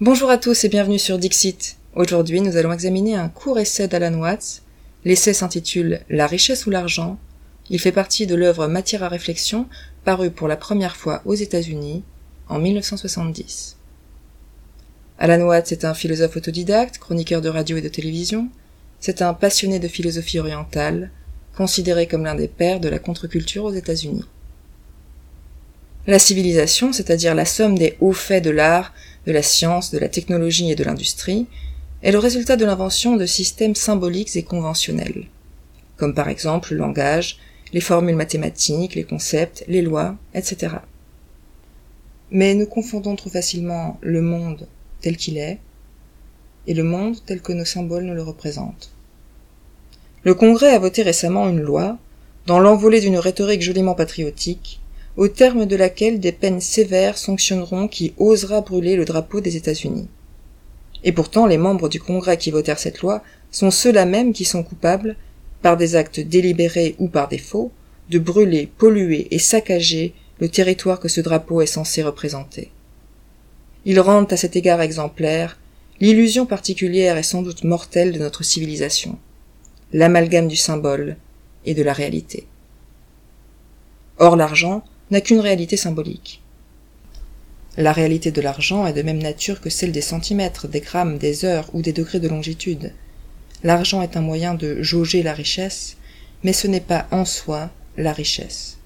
Bonjour 0.00 0.30
à 0.30 0.38
tous 0.38 0.62
et 0.62 0.68
bienvenue 0.68 1.00
sur 1.00 1.18
Dixit. 1.18 1.76
Aujourd'hui, 1.96 2.40
nous 2.40 2.56
allons 2.56 2.72
examiner 2.72 3.16
un 3.16 3.28
court 3.28 3.58
essai 3.58 3.88
d'Alan 3.88 4.14
Watts. 4.14 4.62
L'essai 5.04 5.32
s'intitule 5.32 6.02
La 6.08 6.28
richesse 6.28 6.66
ou 6.66 6.70
l'argent. 6.70 7.18
Il 7.68 7.80
fait 7.80 7.90
partie 7.90 8.28
de 8.28 8.36
l'œuvre 8.36 8.68
Matière 8.68 9.02
à 9.02 9.08
réflexion, 9.08 9.66
parue 10.04 10.30
pour 10.30 10.46
la 10.46 10.56
première 10.56 10.94
fois 10.94 11.20
aux 11.24 11.34
États-Unis 11.34 12.04
en 12.48 12.60
1970. 12.60 13.76
Alan 15.18 15.44
Watts 15.44 15.72
est 15.72 15.84
un 15.84 15.94
philosophe 15.94 16.36
autodidacte, 16.36 16.98
chroniqueur 16.98 17.40
de 17.40 17.48
radio 17.48 17.76
et 17.76 17.82
de 17.82 17.88
télévision. 17.88 18.50
C'est 19.00 19.20
un 19.20 19.34
passionné 19.34 19.80
de 19.80 19.88
philosophie 19.88 20.38
orientale, 20.38 21.10
considéré 21.56 22.06
comme 22.06 22.22
l'un 22.22 22.36
des 22.36 22.46
pères 22.46 22.78
de 22.78 22.88
la 22.88 23.00
contre-culture 23.00 23.64
aux 23.64 23.74
États-Unis. 23.74 24.24
La 26.06 26.18
civilisation, 26.18 26.92
c'est-à-dire 26.92 27.34
la 27.34 27.44
somme 27.44 27.76
des 27.76 27.96
hauts 28.00 28.14
faits 28.14 28.42
de 28.42 28.48
l'art, 28.48 28.94
de 29.28 29.32
la 29.34 29.42
science, 29.42 29.90
de 29.90 29.98
la 29.98 30.08
technologie 30.08 30.70
et 30.72 30.74
de 30.74 30.84
l'industrie, 30.84 31.46
est 32.02 32.12
le 32.12 32.18
résultat 32.18 32.56
de 32.56 32.64
l'invention 32.64 33.14
de 33.16 33.26
systèmes 33.26 33.74
symboliques 33.74 34.34
et 34.36 34.42
conventionnels, 34.42 35.26
comme 35.98 36.14
par 36.14 36.30
exemple 36.30 36.72
le 36.72 36.78
langage, 36.78 37.38
les 37.74 37.82
formules 37.82 38.16
mathématiques, 38.16 38.94
les 38.94 39.04
concepts, 39.04 39.64
les 39.68 39.82
lois, 39.82 40.16
etc. 40.32 40.76
Mais 42.30 42.54
nous 42.54 42.64
confondons 42.64 43.16
trop 43.16 43.28
facilement 43.28 43.98
le 44.00 44.22
monde 44.22 44.66
tel 45.02 45.18
qu'il 45.18 45.36
est 45.36 45.58
et 46.66 46.72
le 46.72 46.84
monde 46.84 47.18
tel 47.26 47.42
que 47.42 47.52
nos 47.52 47.66
symboles 47.66 48.04
nous 48.04 48.14
le 48.14 48.22
représentent. 48.22 48.92
Le 50.22 50.34
Congrès 50.34 50.74
a 50.74 50.78
voté 50.78 51.02
récemment 51.02 51.50
une 51.50 51.60
loi, 51.60 51.98
dans 52.46 52.60
l'envolée 52.60 53.02
d'une 53.02 53.18
rhétorique 53.18 53.60
joliment 53.60 53.94
patriotique, 53.94 54.80
au 55.18 55.26
terme 55.26 55.66
de 55.66 55.74
laquelle 55.74 56.20
des 56.20 56.30
peines 56.30 56.60
sévères 56.60 57.18
sanctionneront 57.18 57.88
qui 57.88 58.14
osera 58.18 58.60
brûler 58.60 58.94
le 58.94 59.04
drapeau 59.04 59.40
des 59.40 59.56
États-Unis. 59.56 60.06
Et 61.02 61.10
pourtant, 61.10 61.46
les 61.46 61.58
membres 61.58 61.88
du 61.88 62.00
Congrès 62.00 62.38
qui 62.38 62.52
votèrent 62.52 62.78
cette 62.78 63.00
loi 63.00 63.24
sont 63.50 63.72
ceux-là 63.72 64.06
même 64.06 64.32
qui 64.32 64.44
sont 64.44 64.62
coupables, 64.62 65.16
par 65.60 65.76
des 65.76 65.96
actes 65.96 66.20
délibérés 66.20 66.94
ou 67.00 67.08
par 67.08 67.26
défaut, 67.26 67.72
de 68.10 68.20
brûler, 68.20 68.70
polluer 68.78 69.26
et 69.32 69.40
saccager 69.40 70.14
le 70.38 70.48
territoire 70.48 71.00
que 71.00 71.08
ce 71.08 71.20
drapeau 71.20 71.62
est 71.62 71.66
censé 71.66 72.04
représenter. 72.04 72.70
Ils 73.84 73.98
rendent 73.98 74.32
à 74.32 74.36
cet 74.36 74.54
égard 74.54 74.80
exemplaire 74.80 75.58
l'illusion 76.00 76.46
particulière 76.46 77.16
et 77.16 77.24
sans 77.24 77.42
doute 77.42 77.64
mortelle 77.64 78.12
de 78.12 78.20
notre 78.20 78.44
civilisation, 78.44 79.18
l'amalgame 79.92 80.46
du 80.46 80.54
symbole 80.54 81.16
et 81.66 81.74
de 81.74 81.82
la 81.82 81.92
réalité. 81.92 82.46
Or 84.18 84.36
l'argent, 84.36 84.84
n'a 85.10 85.20
qu'une 85.20 85.40
réalité 85.40 85.76
symbolique. 85.76 86.42
La 87.76 87.92
réalité 87.92 88.32
de 88.32 88.40
l'argent 88.40 88.86
est 88.86 88.92
de 88.92 89.02
même 89.02 89.22
nature 89.22 89.60
que 89.60 89.70
celle 89.70 89.92
des 89.92 90.00
centimètres, 90.00 90.66
des 90.66 90.80
grammes, 90.80 91.18
des 91.18 91.44
heures 91.44 91.70
ou 91.72 91.80
des 91.80 91.92
degrés 91.92 92.18
de 92.18 92.28
longitude. 92.28 92.92
L'argent 93.62 94.02
est 94.02 94.16
un 94.16 94.20
moyen 94.20 94.54
de 94.54 94.82
jauger 94.82 95.22
la 95.22 95.32
richesse, 95.32 95.96
mais 96.42 96.52
ce 96.52 96.66
n'est 96.66 96.80
pas 96.80 97.06
en 97.10 97.24
soi 97.24 97.70
la 97.96 98.12
richesse. 98.12 98.78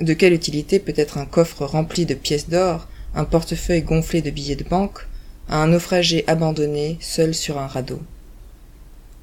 De 0.00 0.12
quelle 0.12 0.32
utilité 0.32 0.78
peut 0.78 0.94
être 0.96 1.18
un 1.18 1.26
coffre 1.26 1.64
rempli 1.64 2.04
de 2.04 2.14
pièces 2.14 2.48
d'or, 2.48 2.88
un 3.14 3.24
portefeuille 3.24 3.82
gonflé 3.82 4.22
de 4.22 4.30
billets 4.30 4.56
de 4.56 4.64
banque, 4.64 5.06
à 5.48 5.62
un 5.62 5.68
naufragé 5.68 6.24
abandonné 6.26 6.98
seul 7.00 7.34
sur 7.34 7.58
un 7.58 7.66
radeau? 7.66 8.02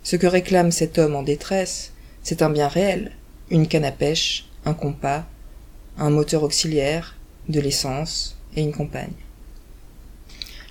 Ce 0.04 0.16
que 0.16 0.28
réclame 0.28 0.72
cet 0.72 0.98
homme 0.98 1.16
en 1.16 1.24
détresse, 1.24 1.92
c'est 2.24 2.42
un 2.42 2.50
bien 2.50 2.68
réel, 2.68 3.12
une 3.50 3.68
canne 3.68 3.86
à 3.86 3.92
pêche, 3.92 4.46
un 4.66 4.74
compas, 4.74 5.26
un 5.98 6.10
moteur 6.10 6.44
auxiliaire, 6.44 7.16
de 7.50 7.60
l'essence 7.60 8.38
et 8.56 8.62
une 8.62 8.74
compagne. 8.74 9.14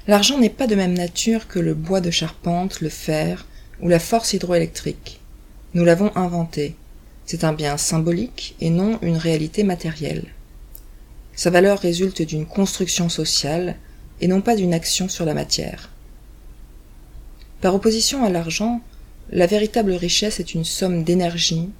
L'argent 0.07 0.39
n'est 0.39 0.49
pas 0.49 0.67
de 0.67 0.75
même 0.75 0.95
nature 0.95 1.47
que 1.47 1.59
le 1.59 1.75
bois 1.75 2.01
de 2.01 2.11
charpente, 2.11 2.81
le 2.81 2.89
fer 2.89 3.47
ou 3.81 3.89
la 3.89 3.99
force 3.99 4.33
hydroélectrique. 4.33 5.21
Nous 5.75 5.85
l'avons 5.85 6.15
inventé. 6.17 6.75
C'est 7.27 7.45
un 7.45 7.53
bien 7.53 7.77
symbolique 7.77 8.57
et 8.61 8.71
non 8.71 8.99
une 9.03 9.17
réalité 9.17 9.63
matérielle. 9.63 10.25
Sa 11.35 11.51
valeur 11.51 11.79
résulte 11.79 12.23
d'une 12.23 12.47
construction 12.47 13.09
sociale 13.09 13.77
et 14.21 14.27
non 14.27 14.41
pas 14.41 14.57
d'une 14.57 14.75
action 14.75 15.09
sur 15.09 15.25
la 15.25 15.35
matière. 15.35 15.91
Par 17.61 17.75
opposition 17.75 18.25
à 18.25 18.31
l'argent, 18.31 18.81
la 19.31 19.47
véritable 19.47 19.93
richesse 19.93 20.41
est 20.41 20.55
une 20.55 20.65
somme 20.65 21.05
d'énergie, 21.05 21.71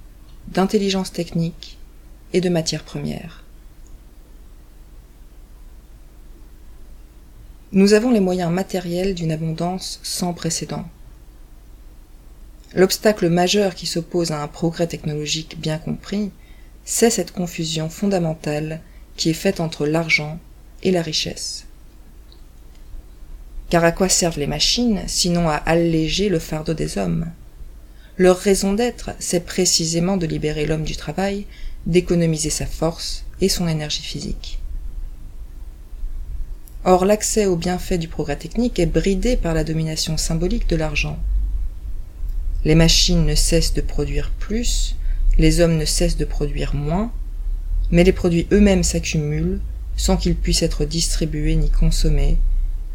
d'intelligence 0.47 1.11
technique, 1.11 1.77
et 2.33 2.41
de 2.41 2.49
matières 2.49 2.83
premières. 2.83 3.43
Nous 7.73 7.93
avons 7.93 8.11
les 8.11 8.19
moyens 8.19 8.51
matériels 8.51 9.15
d'une 9.15 9.31
abondance 9.31 9.99
sans 10.03 10.33
précédent. 10.33 10.85
L'obstacle 12.75 13.29
majeur 13.29 13.75
qui 13.75 13.85
s'oppose 13.85 14.31
à 14.31 14.41
un 14.41 14.47
progrès 14.47 14.87
technologique 14.87 15.59
bien 15.59 15.77
compris, 15.77 16.31
c'est 16.83 17.09
cette 17.09 17.31
confusion 17.31 17.89
fondamentale 17.89 18.81
qui 19.15 19.29
est 19.29 19.33
faite 19.33 19.59
entre 19.59 19.85
l'argent 19.85 20.39
et 20.83 20.91
la 20.91 21.01
richesse. 21.01 21.65
Car 23.69 23.85
à 23.85 23.93
quoi 23.93 24.09
servent 24.09 24.39
les 24.39 24.47
machines 24.47 25.03
sinon 25.07 25.47
à 25.47 25.55
alléger 25.55 26.27
le 26.27 26.39
fardeau 26.39 26.73
des 26.73 26.97
hommes? 26.97 27.27
Leur 28.17 28.37
raison 28.37 28.73
d'être, 28.73 29.11
c'est 29.19 29.45
précisément 29.45 30.17
de 30.17 30.25
libérer 30.25 30.65
l'homme 30.65 30.83
du 30.83 30.97
travail 30.97 31.45
d'économiser 31.85 32.49
sa 32.49 32.65
force 32.65 33.25
et 33.41 33.49
son 33.49 33.67
énergie 33.67 34.03
physique. 34.03 34.59
Or 36.83 37.05
l'accès 37.05 37.45
aux 37.45 37.55
bienfaits 37.55 37.99
du 37.99 38.07
progrès 38.07 38.37
technique 38.37 38.79
est 38.79 38.87
bridé 38.87 39.37
par 39.37 39.53
la 39.53 39.63
domination 39.63 40.17
symbolique 40.17 40.67
de 40.67 40.75
l'argent. 40.75 41.19
Les 42.65 42.75
machines 42.75 43.25
ne 43.25 43.35
cessent 43.35 43.73
de 43.73 43.81
produire 43.81 44.31
plus, 44.39 44.95
les 45.37 45.61
hommes 45.61 45.77
ne 45.77 45.85
cessent 45.85 46.17
de 46.17 46.25
produire 46.25 46.75
moins, 46.75 47.11
mais 47.91 48.03
les 48.03 48.13
produits 48.13 48.47
eux-mêmes 48.51 48.83
s'accumulent 48.83 49.59
sans 49.95 50.17
qu'ils 50.17 50.35
puissent 50.35 50.63
être 50.63 50.85
distribués 50.85 51.55
ni 51.55 51.69
consommés, 51.69 52.37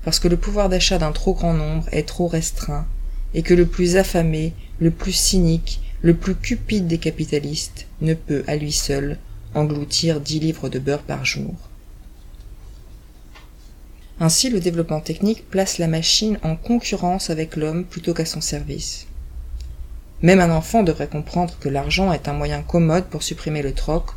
parce 0.04 0.18
que 0.18 0.28
le 0.28 0.36
pouvoir 0.36 0.68
d'achat 0.68 0.98
d'un 0.98 1.12
trop 1.12 1.34
grand 1.34 1.54
nombre 1.54 1.86
est 1.92 2.08
trop 2.08 2.26
restreint, 2.26 2.86
et 3.34 3.42
que 3.42 3.54
le 3.54 3.66
plus 3.66 3.96
affamé, 3.96 4.52
le 4.80 4.90
plus 4.90 5.12
cynique, 5.12 5.80
le 6.02 6.14
plus 6.14 6.34
cupide 6.34 6.86
des 6.86 6.98
capitalistes 6.98 7.86
ne 8.00 8.14
peut 8.14 8.44
à 8.46 8.56
lui 8.56 8.72
seul 8.72 9.18
engloutir 9.54 10.20
dix 10.20 10.38
livres 10.38 10.68
de 10.68 10.78
beurre 10.78 11.02
par 11.02 11.24
jour. 11.24 11.54
Ainsi 14.18 14.48
le 14.48 14.60
développement 14.60 15.00
technique 15.00 15.48
place 15.50 15.78
la 15.78 15.88
machine 15.88 16.38
en 16.42 16.56
concurrence 16.56 17.30
avec 17.30 17.56
l'homme 17.56 17.84
plutôt 17.84 18.14
qu'à 18.14 18.24
son 18.24 18.40
service. 18.40 19.06
Même 20.22 20.40
un 20.40 20.50
enfant 20.50 20.82
devrait 20.82 21.08
comprendre 21.08 21.56
que 21.60 21.68
l'argent 21.68 22.12
est 22.12 22.28
un 22.28 22.32
moyen 22.32 22.62
commode 22.62 23.06
pour 23.06 23.22
supprimer 23.22 23.62
le 23.62 23.74
troc, 23.74 24.12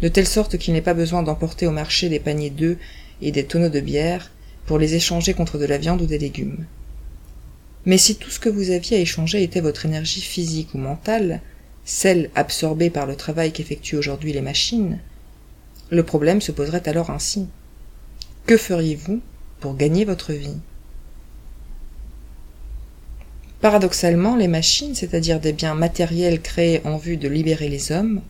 de 0.00 0.08
telle 0.08 0.26
sorte 0.26 0.56
qu'il 0.56 0.72
n'est 0.72 0.80
pas 0.80 0.94
besoin 0.94 1.22
d'emporter 1.22 1.66
au 1.66 1.70
marché 1.70 2.08
des 2.08 2.20
paniers 2.20 2.50
d'œufs 2.50 2.78
et 3.20 3.32
des 3.32 3.44
tonneaux 3.44 3.68
de 3.68 3.80
bière 3.80 4.30
pour 4.66 4.78
les 4.78 4.94
échanger 4.94 5.34
contre 5.34 5.58
de 5.58 5.66
la 5.66 5.78
viande 5.78 6.00
ou 6.00 6.06
des 6.06 6.18
légumes. 6.18 6.64
Mais 7.86 7.98
si 7.98 8.16
tout 8.16 8.30
ce 8.30 8.40
que 8.40 8.48
vous 8.48 8.70
aviez 8.70 8.96
à 8.96 9.00
échanger 9.00 9.42
était 9.42 9.60
votre 9.60 9.84
énergie 9.84 10.22
physique 10.22 10.74
ou 10.74 10.78
mentale, 10.78 11.40
celle 11.84 12.30
absorbée 12.34 12.90
par 12.90 13.06
le 13.06 13.16
travail 13.16 13.52
qu'effectuent 13.52 13.96
aujourd'hui 13.96 14.32
les 14.32 14.40
machines, 14.40 14.98
le 15.90 16.02
problème 16.02 16.40
se 16.40 16.52
poserait 16.52 16.88
alors 16.88 17.10
ainsi. 17.10 17.46
Que 18.46 18.56
feriez-vous 18.56 19.20
pour 19.60 19.76
gagner 19.76 20.04
votre 20.04 20.32
vie? 20.32 20.58
Paradoxalement, 23.60 24.36
les 24.36 24.48
machines, 24.48 24.94
c'est-à-dire 24.94 25.40
des 25.40 25.52
biens 25.52 25.74
matériels 25.74 26.42
créés 26.42 26.82
en 26.84 26.98
vue 26.98 27.16
de 27.16 27.28
libérer 27.28 27.68
les 27.68 27.92
hommes, 27.92 28.20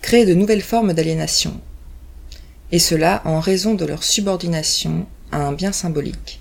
créent 0.00 0.26
de 0.26 0.34
nouvelles 0.34 0.62
formes 0.62 0.92
d'aliénation, 0.92 1.60
et 2.70 2.78
cela 2.78 3.22
en 3.24 3.40
raison 3.40 3.74
de 3.74 3.84
leur 3.84 4.04
subordination 4.04 5.06
à 5.32 5.38
un 5.38 5.52
bien 5.52 5.72
symbolique. 5.72 6.40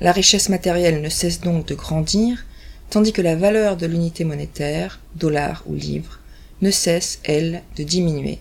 La 0.00 0.12
richesse 0.12 0.48
matérielle 0.48 1.02
ne 1.02 1.10
cesse 1.10 1.40
donc 1.40 1.66
de 1.66 1.74
grandir, 1.74 2.46
tandis 2.88 3.12
que 3.12 3.20
la 3.20 3.36
valeur 3.36 3.76
de 3.76 3.86
l'unité 3.86 4.24
monétaire, 4.24 4.98
dollar 5.14 5.62
ou 5.66 5.74
livre, 5.74 6.20
ne 6.62 6.70
cesse, 6.70 7.18
elle, 7.24 7.62
de 7.76 7.82
diminuer, 7.82 8.38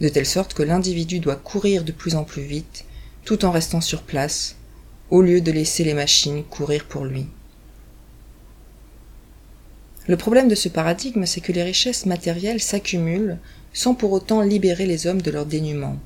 de 0.00 0.08
telle 0.08 0.26
sorte 0.26 0.54
que 0.54 0.62
l'individu 0.62 1.18
doit 1.18 1.34
courir 1.34 1.82
de 1.82 1.90
plus 1.90 2.14
en 2.14 2.22
plus 2.22 2.42
vite, 2.42 2.84
tout 3.24 3.44
en 3.44 3.50
restant 3.50 3.80
sur 3.80 4.02
place, 4.02 4.54
au 5.10 5.20
lieu 5.20 5.40
de 5.40 5.50
laisser 5.50 5.82
les 5.82 5.94
machines 5.94 6.44
courir 6.44 6.84
pour 6.84 7.04
lui. 7.04 7.26
Le 10.06 10.16
problème 10.16 10.48
de 10.48 10.54
ce 10.54 10.68
paradigme, 10.68 11.26
c'est 11.26 11.40
que 11.40 11.52
les 11.52 11.62
richesses 11.62 12.06
matérielles 12.06 12.60
s'accumulent 12.60 13.38
sans 13.72 13.94
pour 13.94 14.12
autant 14.12 14.42
libérer 14.42 14.86
les 14.86 15.06
hommes 15.06 15.22
de 15.22 15.30
leur 15.30 15.46
dénuement. 15.46 15.98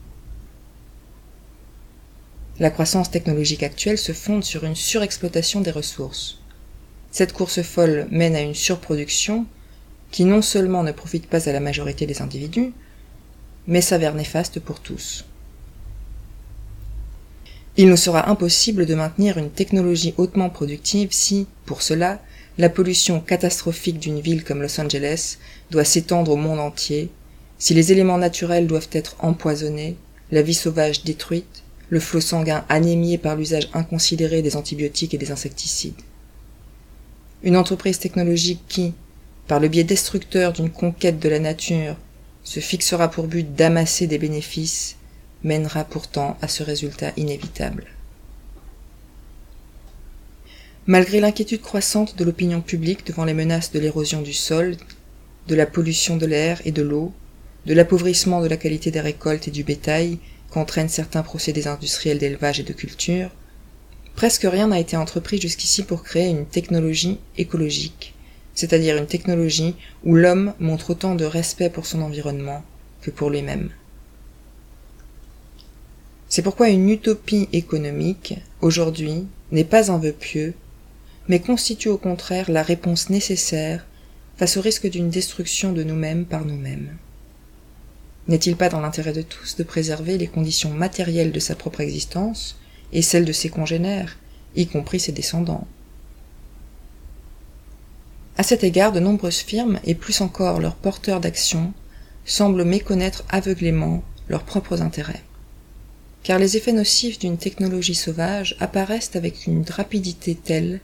La 2.60 2.70
croissance 2.70 3.10
technologique 3.10 3.62
actuelle 3.62 3.98
se 3.98 4.12
fonde 4.12 4.42
sur 4.42 4.64
une 4.64 4.74
surexploitation 4.74 5.60
des 5.60 5.70
ressources. 5.70 6.38
Cette 7.12 7.32
course 7.32 7.62
folle 7.62 8.08
mène 8.10 8.34
à 8.34 8.40
une 8.40 8.54
surproduction 8.54 9.46
qui 10.10 10.24
non 10.24 10.42
seulement 10.42 10.82
ne 10.82 10.90
profite 10.90 11.28
pas 11.28 11.48
à 11.48 11.52
la 11.52 11.60
majorité 11.60 12.04
des 12.04 12.20
individus, 12.20 12.72
mais 13.68 13.80
s'avère 13.80 14.14
néfaste 14.14 14.58
pour 14.58 14.80
tous. 14.80 15.24
Il 17.76 17.88
nous 17.88 17.96
sera 17.96 18.28
impossible 18.28 18.86
de 18.86 18.94
maintenir 18.96 19.38
une 19.38 19.50
technologie 19.50 20.14
hautement 20.16 20.50
productive 20.50 21.10
si, 21.12 21.46
pour 21.64 21.82
cela, 21.82 22.20
la 22.58 22.68
pollution 22.68 23.20
catastrophique 23.20 24.00
d'une 24.00 24.18
ville 24.18 24.42
comme 24.42 24.62
Los 24.62 24.80
Angeles 24.80 25.38
doit 25.70 25.84
s'étendre 25.84 26.32
au 26.32 26.36
monde 26.36 26.58
entier, 26.58 27.08
si 27.58 27.74
les 27.74 27.92
éléments 27.92 28.18
naturels 28.18 28.66
doivent 28.66 28.88
être 28.90 29.14
empoisonnés, 29.20 29.96
la 30.32 30.42
vie 30.42 30.54
sauvage 30.54 31.04
détruite, 31.04 31.62
le 31.90 32.00
flot 32.00 32.20
sanguin 32.20 32.64
anémié 32.68 33.18
par 33.18 33.36
l'usage 33.36 33.68
inconsidéré 33.72 34.42
des 34.42 34.56
antibiotiques 34.56 35.14
et 35.14 35.18
des 35.18 35.30
insecticides. 35.30 36.00
Une 37.42 37.56
entreprise 37.56 37.98
technologique 37.98 38.60
qui, 38.68 38.94
par 39.46 39.60
le 39.60 39.68
biais 39.68 39.84
destructeur 39.84 40.52
d'une 40.52 40.70
conquête 40.70 41.18
de 41.18 41.28
la 41.28 41.38
nature, 41.38 41.96
se 42.42 42.60
fixera 42.60 43.10
pour 43.10 43.26
but 43.26 43.54
d'amasser 43.54 44.06
des 44.06 44.18
bénéfices, 44.18 44.96
mènera 45.44 45.84
pourtant 45.84 46.36
à 46.42 46.48
ce 46.48 46.62
résultat 46.62 47.12
inévitable. 47.16 47.84
Malgré 50.86 51.20
l'inquiétude 51.20 51.60
croissante 51.60 52.16
de 52.16 52.24
l'opinion 52.24 52.62
publique 52.62 53.06
devant 53.06 53.24
les 53.24 53.34
menaces 53.34 53.72
de 53.72 53.78
l'érosion 53.78 54.22
du 54.22 54.32
sol, 54.32 54.76
de 55.46 55.54
la 55.54 55.66
pollution 55.66 56.16
de 56.16 56.26
l'air 56.26 56.60
et 56.64 56.72
de 56.72 56.82
l'eau, 56.82 57.12
de 57.66 57.74
l'appauvrissement 57.74 58.40
de 58.40 58.48
la 58.48 58.56
qualité 58.56 58.90
des 58.90 59.00
récoltes 59.00 59.48
et 59.48 59.50
du 59.50 59.64
bétail 59.64 60.18
qu'entraînent 60.50 60.88
certains 60.88 61.22
procédés 61.22 61.66
industriels 61.66 62.18
d'élevage 62.18 62.60
et 62.60 62.64
de 62.64 62.72
culture, 62.72 63.30
presque 64.16 64.46
rien 64.50 64.68
n'a 64.68 64.80
été 64.80 64.96
entrepris 64.96 65.40
jusqu'ici 65.40 65.82
pour 65.82 66.02
créer 66.02 66.28
une 66.28 66.46
technologie 66.46 67.18
écologique, 67.36 68.14
c'est-à-dire 68.54 68.96
une 68.96 69.06
technologie 69.06 69.76
où 70.04 70.14
l'homme 70.14 70.54
montre 70.58 70.90
autant 70.90 71.14
de 71.14 71.24
respect 71.24 71.70
pour 71.70 71.86
son 71.86 72.02
environnement 72.02 72.64
que 73.02 73.10
pour 73.10 73.30
lui-même. 73.30 73.70
C'est 76.28 76.42
pourquoi 76.42 76.68
une 76.68 76.90
utopie 76.90 77.48
économique, 77.52 78.34
aujourd'hui, 78.60 79.26
n'est 79.50 79.64
pas 79.64 79.90
un 79.90 79.98
vœu 79.98 80.12
pieux, 80.12 80.54
mais 81.28 81.40
constitue 81.40 81.88
au 81.88 81.98
contraire 81.98 82.50
la 82.50 82.62
réponse 82.62 83.10
nécessaire 83.10 83.86
face 84.36 84.56
au 84.56 84.60
risque 84.60 84.88
d'une 84.88 85.10
destruction 85.10 85.72
de 85.72 85.82
nous-mêmes 85.82 86.24
par 86.24 86.44
nous-mêmes. 86.44 86.96
N'est-il 88.28 88.56
pas 88.56 88.68
dans 88.68 88.80
l'intérêt 88.80 89.12
de 89.12 89.22
tous 89.22 89.56
de 89.56 89.62
préserver 89.62 90.18
les 90.18 90.26
conditions 90.26 90.70
matérielles 90.70 91.32
de 91.32 91.40
sa 91.40 91.54
propre 91.54 91.80
existence 91.80 92.56
et 92.92 93.02
celles 93.02 93.24
de 93.24 93.32
ses 93.32 93.48
congénères, 93.48 94.18
y 94.54 94.66
compris 94.66 95.00
ses 95.00 95.12
descendants? 95.12 95.66
À 98.36 98.42
cet 98.42 98.62
égard, 98.62 98.92
de 98.92 99.00
nombreuses 99.00 99.38
firmes, 99.38 99.80
et 99.84 99.94
plus 99.94 100.20
encore 100.20 100.60
leurs 100.60 100.76
porteurs 100.76 101.20
d'action, 101.20 101.72
semblent 102.24 102.64
méconnaître 102.64 103.24
aveuglément 103.30 104.04
leurs 104.28 104.44
propres 104.44 104.82
intérêts. 104.82 105.22
Car 106.22 106.38
les 106.38 106.56
effets 106.56 106.72
nocifs 106.72 107.18
d'une 107.18 107.38
technologie 107.38 107.94
sauvage 107.94 108.56
apparaissent 108.60 109.16
avec 109.16 109.46
une 109.46 109.64
rapidité 109.68 110.34
telle 110.34 110.80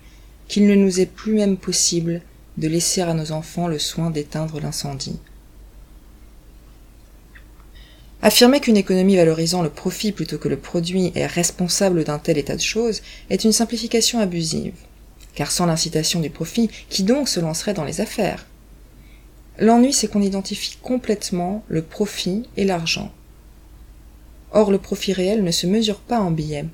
qu'il 0.49 0.67
ne 0.67 0.75
nous 0.75 1.01
est 1.01 1.07
plus 1.07 1.35
même 1.35 1.59
possible 1.59 2.23
de 2.57 2.69
laisser 2.69 3.03
à 3.03 3.15
nos 3.15 3.33
enfants 3.33 3.69
le 3.69 3.79
soin 3.79 4.11
d'éteindre 4.11 4.61
l'incendie. 4.61 5.19
Affirmer 8.27 8.59
qu'une 8.59 8.79
économie 8.79 9.17
valorisant 9.17 9.61
le 9.61 9.69
profit 9.69 10.11
plutôt 10.11 10.39
que 10.39 10.49
le 10.49 10.57
produit 10.57 11.13
est 11.15 11.27
responsable 11.27 12.05
d'un 12.05 12.19
tel 12.19 12.39
état 12.39 12.57
de 12.57 12.61
choses 12.63 13.03
est 13.29 13.45
une 13.45 13.53
simplification 13.53 14.19
abusive. 14.19 14.73
Car 15.35 15.51
sans 15.51 15.67
l'incitation 15.67 16.21
du 16.21 16.31
profit, 16.31 16.71
qui 16.89 17.03
donc 17.03 17.29
se 17.29 17.39
lancerait 17.39 17.75
dans 17.75 17.85
les 17.85 18.01
affaires? 18.01 18.47
L'ennui, 19.59 19.93
c'est 19.93 20.09
qu'on 20.09 20.23
identifie 20.23 20.79
complètement 20.83 21.65
le 21.69 21.83
profit 21.83 22.45
et 22.57 22.65
l'argent. 22.65 23.13
Or, 24.53 24.71
le 24.71 24.79
profit 24.79 25.13
réel 25.13 25.45
ne 25.45 25.51
se 25.51 25.67
mesure 25.67 25.99
pas 25.99 26.19
en 26.19 26.31
billets. 26.31 26.65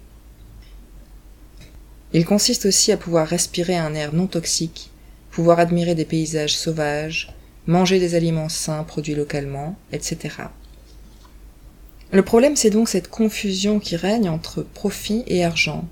Il 2.12 2.24
consiste 2.24 2.66
aussi 2.66 2.92
à 2.92 2.96
pouvoir 2.96 3.26
respirer 3.26 3.76
un 3.76 3.94
air 3.94 4.14
non 4.14 4.28
toxique, 4.28 4.92
pouvoir 5.32 5.58
admirer 5.58 5.96
des 5.96 6.04
paysages 6.04 6.56
sauvages, 6.56 7.34
manger 7.66 7.98
des 7.98 8.14
aliments 8.14 8.48
sains 8.48 8.84
produits 8.84 9.16
localement, 9.16 9.74
etc. 9.90 10.28
Le 12.12 12.22
problème, 12.22 12.56
c'est 12.56 12.70
donc 12.70 12.88
cette 12.88 13.08
confusion 13.08 13.78
qui 13.78 13.94
règne 13.94 14.28
entre 14.28 14.62
profit 14.62 15.22
et 15.28 15.44
argent, 15.44 15.84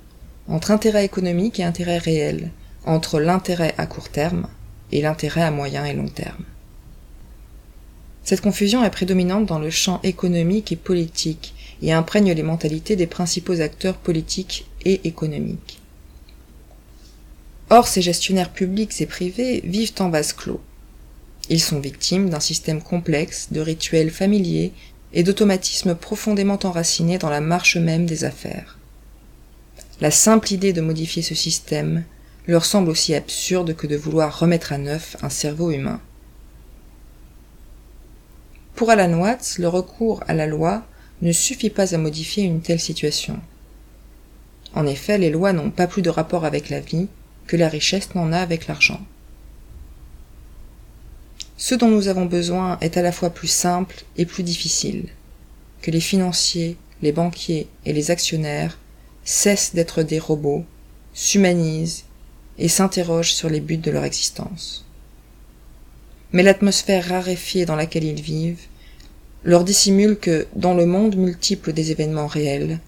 entre 0.48 0.72
intérêt 0.72 1.04
économique 1.04 1.60
et 1.60 1.64
intérêt 1.64 1.98
réel, 1.98 2.50
entre 2.84 3.20
l'intérêt 3.20 3.74
à 3.78 3.86
court 3.86 4.08
terme 4.08 4.48
et 4.90 5.00
l'intérêt 5.00 5.42
à 5.42 5.52
moyen 5.52 5.84
et 5.84 5.94
long 5.94 6.08
terme. 6.08 6.44
Cette 8.24 8.40
confusion 8.40 8.84
est 8.84 8.90
prédominante 8.90 9.46
dans 9.46 9.60
le 9.60 9.70
champ 9.70 10.00
économique 10.02 10.72
et 10.72 10.76
politique 10.76 11.54
et 11.82 11.92
imprègne 11.92 12.32
les 12.32 12.42
mentalités 12.42 12.96
des 12.96 13.06
principaux 13.06 13.60
acteurs 13.60 13.96
politiques 13.96 14.66
et 14.84 15.06
économiques. 15.06 15.80
Or, 17.70 17.86
ces 17.86 18.02
gestionnaires 18.02 18.52
publics 18.52 19.00
et 19.00 19.06
privés 19.06 19.60
vivent 19.64 19.94
en 20.00 20.10
vase 20.10 20.32
clos. 20.32 20.60
Ils 21.48 21.60
sont 21.60 21.80
victimes 21.80 22.28
d'un 22.28 22.40
système 22.40 22.82
complexe 22.82 23.48
de 23.52 23.60
rituels 23.60 24.10
familiers 24.10 24.72
et 25.12 25.22
d'automatismes 25.22 25.94
profondément 25.94 26.58
enracinés 26.64 27.18
dans 27.18 27.30
la 27.30 27.40
marche 27.40 27.76
même 27.76 28.06
des 28.06 28.24
affaires. 28.24 28.78
La 30.00 30.10
simple 30.10 30.52
idée 30.52 30.72
de 30.72 30.80
modifier 30.80 31.22
ce 31.22 31.34
système 31.34 32.04
leur 32.46 32.64
semble 32.64 32.90
aussi 32.90 33.14
absurde 33.14 33.74
que 33.74 33.86
de 33.86 33.96
vouloir 33.96 34.38
remettre 34.38 34.72
à 34.72 34.78
neuf 34.78 35.16
un 35.22 35.28
cerveau 35.28 35.70
humain. 35.70 36.00
Pour 38.74 38.90
Alan 38.90 39.18
Watts, 39.18 39.56
le 39.58 39.68
recours 39.68 40.22
à 40.28 40.34
la 40.34 40.46
loi 40.46 40.84
ne 41.20 41.32
suffit 41.32 41.70
pas 41.70 41.94
à 41.94 41.98
modifier 41.98 42.44
une 42.44 42.60
telle 42.60 42.78
situation. 42.78 43.40
En 44.74 44.86
effet, 44.86 45.18
les 45.18 45.30
lois 45.30 45.52
n'ont 45.52 45.70
pas 45.70 45.86
plus 45.86 46.02
de 46.02 46.10
rapport 46.10 46.44
avec 46.44 46.68
la 46.68 46.80
vie 46.80 47.08
que 47.46 47.56
la 47.56 47.68
richesse 47.68 48.14
n'en 48.14 48.32
a 48.32 48.38
avec 48.38 48.66
l'argent. 48.68 49.00
Ce 51.60 51.74
dont 51.74 51.88
nous 51.88 52.06
avons 52.06 52.26
besoin 52.26 52.78
est 52.80 52.96
à 52.96 53.02
la 53.02 53.10
fois 53.10 53.30
plus 53.30 53.48
simple 53.48 54.04
et 54.16 54.26
plus 54.26 54.44
difficile. 54.44 55.08
Que 55.82 55.90
les 55.90 56.00
financiers, 56.00 56.76
les 57.02 57.10
banquiers 57.10 57.66
et 57.84 57.92
les 57.92 58.12
actionnaires 58.12 58.78
cessent 59.24 59.74
d'être 59.74 60.04
des 60.04 60.20
robots, 60.20 60.64
s'humanisent 61.14 62.04
et 62.58 62.68
s'interrogent 62.68 63.34
sur 63.34 63.50
les 63.50 63.60
buts 63.60 63.76
de 63.76 63.90
leur 63.90 64.04
existence. 64.04 64.86
Mais 66.32 66.44
l'atmosphère 66.44 67.08
raréfiée 67.08 67.66
dans 67.66 67.76
laquelle 67.76 68.04
ils 68.04 68.22
vivent 68.22 68.66
leur 69.42 69.64
dissimule 69.64 70.16
que, 70.16 70.46
dans 70.54 70.74
le 70.74 70.86
monde 70.86 71.16
multiple 71.16 71.72
des 71.72 71.90
événements 71.90 72.26
réels, 72.28 72.78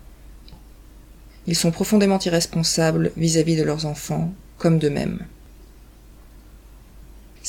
ils 1.48 1.56
sont 1.56 1.72
profondément 1.72 2.20
irresponsables 2.20 3.10
vis-à-vis 3.16 3.54
-vis 3.54 3.58
de 3.58 3.64
leurs 3.64 3.86
enfants 3.86 4.32
comme 4.58 4.78
d'eux-mêmes. 4.78 5.26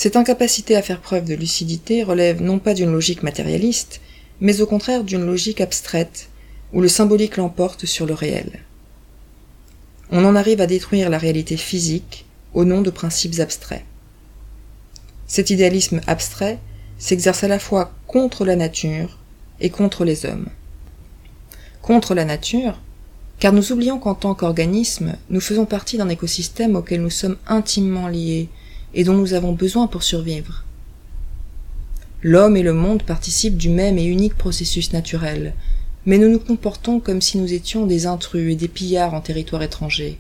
Cette 0.02 0.16
incapacité 0.16 0.76
à 0.76 0.82
faire 0.82 1.00
preuve 1.00 1.26
de 1.26 1.36
lucidité 1.36 2.02
relève 2.02 2.42
non 2.42 2.58
pas 2.58 2.74
d'une 2.74 2.92
logique 2.92 3.22
matérialiste, 3.22 4.02
mais 4.40 4.60
au 4.60 4.66
contraire 4.66 5.04
d'une 5.04 5.28
logique 5.28 5.62
abstraite, 5.62 6.28
où 6.74 6.82
le 6.82 6.88
symbolique 6.88 7.38
l'emporte 7.38 7.86
sur 7.86 8.08
le 8.08 8.16
réel. 8.16 8.62
On 10.10 10.26
en 10.26 10.36
arrive 10.36 10.60
à 10.60 10.66
détruire 10.66 11.12
la 11.12 11.20
réalité 11.20 11.56
physique 11.56 12.26
au 12.56 12.66
nom 12.66 12.82
de 12.82 12.90
principes 12.90 13.40
abstraits. 13.40 13.84
Cet 15.28 15.52
idéalisme 15.52 16.02
abstrait 16.08 16.58
s'exerce 16.98 17.44
à 17.44 17.48
la 17.48 17.60
fois 17.60 17.94
contre 18.08 18.44
la 18.44 18.56
nature 18.56 19.20
et 19.60 19.70
contre 19.70 20.04
les 20.04 20.26
hommes. 20.26 20.50
Contre 21.84 22.16
la 22.16 22.26
nature, 22.26 22.82
car 23.38 23.54
nous 23.54 23.72
oublions 23.72 24.00
qu'en 24.00 24.16
tant 24.16 24.34
qu'organisme, 24.34 25.16
nous 25.30 25.42
faisons 25.42 25.68
partie 25.68 26.00
d'un 26.00 26.10
écosystème 26.10 26.76
auquel 26.76 27.04
nous 27.04 27.12
sommes 27.12 27.38
intimement 27.46 28.08
liés 28.08 28.50
et 28.94 29.04
dont 29.04 29.14
nous 29.14 29.34
avons 29.34 29.54
besoin 29.54 29.88
pour 29.88 30.04
survivre. 30.04 30.64
L'homme 32.24 32.56
et 32.56 32.64
le 32.64 32.74
monde 32.74 33.04
participent 33.04 33.58
du 33.58 33.70
même 33.70 33.98
et 33.98 34.06
unique 34.06 34.36
processus 34.36 34.94
naturel, 34.94 35.54
mais 36.06 36.18
nous 36.18 36.30
nous 36.30 36.40
comportons 36.40 37.00
comme 37.00 37.22
si 37.22 37.38
nous 37.38 37.54
étions 37.54 37.86
des 37.86 38.06
intrus 38.06 38.52
et 38.52 38.56
des 38.56 38.68
pillards 38.68 39.14
en 39.14 39.22
territoire 39.22 39.64
étranger. 39.64 40.20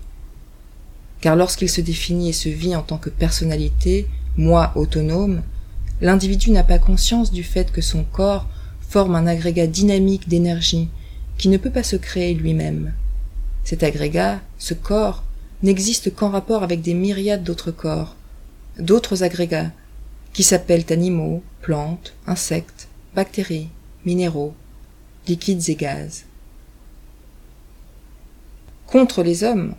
Car 1.22 1.36
lorsqu'il 1.36 1.70
se 1.70 1.82
définit 1.82 2.30
et 2.30 2.34
se 2.34 2.50
vit 2.50 2.76
en 2.76 2.82
tant 2.82 2.98
que 2.98 3.10
personnalité, 3.10 4.08
moi 4.38 4.72
autonome, 4.76 5.44
l'individu 6.02 6.52
n'a 6.52 6.64
pas 6.64 6.80
conscience 6.80 7.32
du 7.32 7.44
fait 7.44 7.72
que 7.72 7.82
son 7.82 8.04
corps 8.04 8.48
forme 8.90 9.16
un 9.16 9.28
agrégat 9.28 9.68
dynamique 9.68 10.28
d'énergie 10.28 10.90
qui 11.38 11.50
ne 11.50 11.58
peut 11.58 11.70
pas 11.70 11.84
se 11.84 11.96
créer 11.96 12.34
lui-même. 12.34 12.94
Cet 13.64 13.84
agrégat, 13.84 14.42
ce 14.58 14.74
corps, 14.74 15.24
n'existe 15.64 16.14
qu'en 16.16 16.30
rapport 16.30 16.64
avec 16.64 16.82
des 16.82 16.96
myriades 16.96 17.44
d'autres 17.44 17.72
corps, 17.72 18.16
d'autres 18.82 19.24
agrégats, 19.24 19.72
qui 20.34 20.44
s'appellent 20.44 20.86
animaux, 20.90 21.44
plantes, 21.62 22.14
insectes, 22.28 22.88
bactéries, 23.16 23.70
minéraux, 24.06 24.54
liquides 25.28 25.70
et 25.70 25.76
gaz. 25.76 26.26
Contre 28.88 29.24
les 29.24 29.44
hommes, 29.44 29.76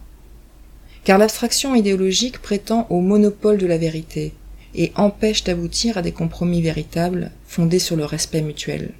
car 1.05 1.19
l'abstraction 1.19 1.75
idéologique 1.75 2.41
prétend 2.41 2.87
au 2.91 3.01
monopole 3.01 3.59
de 3.59 3.67
la 3.67 3.79
vérité 3.79 4.33
et 4.75 4.93
empêche 4.95 5.45
d'aboutir 5.45 5.99
à 5.99 6.03
des 6.03 6.13
compromis 6.13 6.63
véritables 6.63 7.31
fondés 7.47 7.79
sur 7.79 7.97
le 7.97 8.05
respect 8.05 8.41
mutuel. 8.41 8.93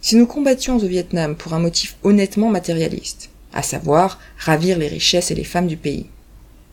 Si 0.00 0.16
nous 0.16 0.26
combattions 0.26 0.76
au 0.76 0.86
Vietnam 0.86 1.36
pour 1.36 1.54
un 1.54 1.60
motif 1.60 1.96
honnêtement 2.02 2.50
matérialiste, 2.50 3.30
à 3.52 3.62
savoir 3.62 4.18
ravir 4.38 4.78
les 4.78 4.88
richesses 4.88 5.30
et 5.30 5.34
les 5.34 5.44
femmes 5.44 5.68
du 5.68 5.76
pays, 5.76 6.06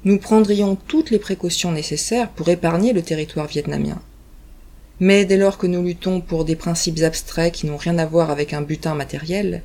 nous 0.03 0.17
prendrions 0.17 0.75
toutes 0.75 1.11
les 1.11 1.19
précautions 1.19 1.71
nécessaires 1.71 2.29
pour 2.29 2.49
épargner 2.49 2.93
le 2.93 3.01
territoire 3.01 3.47
vietnamien. 3.47 4.01
Mais 4.99 5.25
dès 5.25 5.37
lors 5.37 5.57
que 5.57 5.67
nous 5.67 5.83
luttons 5.83 6.21
pour 6.21 6.45
des 6.45 6.55
principes 6.55 7.01
abstraits 7.01 7.53
qui 7.53 7.65
n'ont 7.65 7.77
rien 7.77 7.97
à 7.97 8.05
voir 8.05 8.29
avec 8.29 8.53
un 8.53 8.61
butin 8.61 8.95
matériel, 8.95 9.63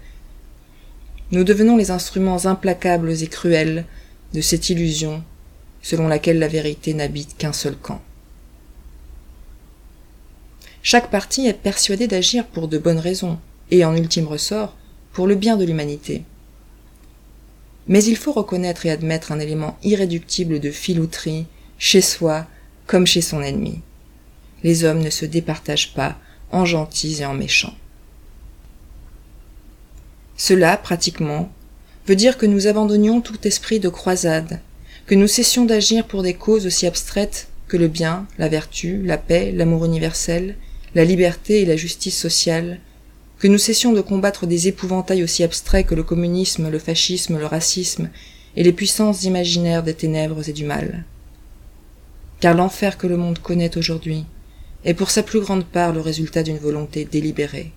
nous 1.33 1.45
devenons 1.45 1.77
les 1.77 1.91
instruments 1.91 2.47
implacables 2.47 3.11
et 3.23 3.27
cruels 3.27 3.85
de 4.33 4.41
cette 4.41 4.71
illusion 4.71 5.23
selon 5.83 6.09
laquelle 6.09 6.39
la 6.39 6.49
vérité 6.49 6.95
n'habite 6.95 7.37
qu'un 7.37 7.53
seul 7.53 7.77
camp. 7.77 8.01
Chaque 10.83 11.11
parti 11.11 11.47
est 11.47 11.53
persuadé 11.53 12.07
d'agir 12.07 12.47
pour 12.47 12.69
de 12.69 12.79
bonnes 12.79 12.99
raisons, 12.99 13.39
et 13.71 13.85
en 13.85 13.97
ultime 13.97 14.27
ressort, 14.27 14.77
pour 15.13 15.27
le 15.27 15.35
bien 15.35 15.57
de 15.57 15.65
l'humanité. 15.65 16.23
Mais 17.89 18.03
il 18.05 18.17
faut 18.17 18.33
reconnaître 18.33 18.87
et 18.87 18.91
admettre 18.91 19.33
un 19.33 19.39
élément 19.39 19.79
irréductible 19.83 20.61
de 20.61 20.71
filouterie, 20.71 21.47
chez 21.79 22.01
soi 22.01 22.47
comme 22.87 23.07
chez 23.07 23.21
son 23.21 23.43
ennemi. 23.43 23.81
Les 24.63 24.85
hommes 24.85 25.03
ne 25.03 25.11
se 25.11 25.27
départagent 25.27 25.95
pas 25.95 26.17
en 26.51 26.65
gentils 26.65 27.21
et 27.21 27.27
en 27.27 27.35
méchants. 27.35 27.75
Cela, 30.37 30.77
pratiquement, 30.77 31.51
veut 32.07 32.17
dire 32.17 32.39
que 32.39 32.47
nous 32.47 32.67
abandonnions 32.67 33.21
tout 33.21 33.47
esprit 33.47 33.81
de 33.81 33.89
croisade, 33.89 34.61
que 35.07 35.15
nous 35.15 35.27
cessions 35.27 35.65
d'agir 35.65 36.07
pour 36.07 36.23
des 36.23 36.35
causes 36.35 36.67
aussi 36.67 36.87
abstraites 36.87 37.49
que 37.69 37.77
le 37.77 37.89
bien, 37.89 38.27
la 38.39 38.49
vertu, 38.49 39.03
la 39.03 39.19
paix, 39.19 39.53
l'amour 39.53 39.85
universel, 39.85 40.57
la 40.95 41.05
liberté 41.05 41.63
et 41.63 41.67
la 41.67 41.77
justice 41.77 42.19
sociale, 42.19 42.81
que 43.39 43.49
nous 43.49 43.59
cessions 43.59 43.93
de 43.93 44.01
combattre 44.01 44.47
des 44.47 44.69
épouvantails 44.69 45.23
aussi 45.23 45.45
abstraits 45.45 45.87
que 45.87 45.95
le 45.95 46.03
communisme, 46.03 46.71
le 46.71 46.79
fascisme, 46.79 47.39
le 47.39 47.47
racisme 47.47 48.11
et 48.57 48.63
les 48.63 48.73
puissances 48.73 49.25
imaginaires 49.25 49.83
des 49.83 49.95
ténèbres 49.95 50.49
et 50.49 50.53
du 50.53 50.65
mal. 50.65 51.05
Car 52.41 52.55
l'enfer 52.55 52.97
que 52.97 53.07
le 53.07 53.17
monde 53.17 53.39
connaît 53.39 53.77
aujourd'hui 53.77 54.25
est 54.85 54.95
pour 54.95 55.11
sa 55.11 55.23
plus 55.23 55.41
grande 55.41 55.67
part 55.67 55.93
le 55.93 56.01
résultat 56.01 56.43
d'une 56.43 56.59
volonté 56.59 57.05
délibérée. 57.05 57.73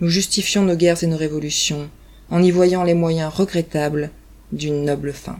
Nous 0.00 0.08
justifions 0.08 0.64
nos 0.64 0.76
guerres 0.76 1.02
et 1.02 1.06
nos 1.06 1.16
révolutions 1.16 1.88
en 2.30 2.42
y 2.42 2.50
voyant 2.50 2.82
les 2.82 2.94
moyens 2.94 3.32
regrettables 3.32 4.10
d'une 4.52 4.84
noble 4.84 5.12
fin. 5.12 5.38